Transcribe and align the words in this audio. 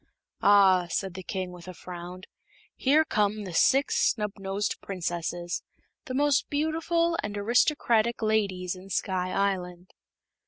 "Ah," 0.41 0.87
said 0.89 1.13
the 1.13 1.21
King, 1.21 1.51
with 1.51 1.67
a 1.67 1.75
frown, 1.75 2.23
"here 2.75 3.05
come 3.05 3.43
the 3.43 3.53
Six 3.53 3.97
Snubnosed 4.15 4.81
Princesses 4.81 5.61
the 6.05 6.15
most 6.15 6.49
beautiful 6.49 7.19
and 7.21 7.37
aristocratic 7.37 8.23
ladies 8.23 8.75
in 8.75 8.89
Sky 8.89 9.29
Island." 9.31 9.93